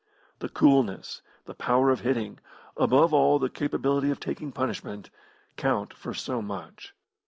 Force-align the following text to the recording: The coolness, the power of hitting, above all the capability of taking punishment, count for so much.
The 0.39 0.49
coolness, 0.49 1.21
the 1.45 1.53
power 1.53 1.91
of 1.91 1.99
hitting, 1.99 2.39
above 2.75 3.13
all 3.13 3.37
the 3.37 3.51
capability 3.51 4.09
of 4.09 4.19
taking 4.19 4.51
punishment, 4.51 5.11
count 5.57 5.93
for 5.93 6.15
so 6.15 6.41
much. 6.41 6.95